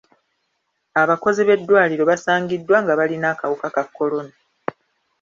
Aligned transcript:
Abakozi 1.01 1.41
b'eddwaliro 1.43 2.03
basangiddwa 2.11 2.77
nga 2.83 2.93
balina 2.99 3.27
akawuka 3.33 3.67
ka 3.75 3.83
kolona. 3.95 4.35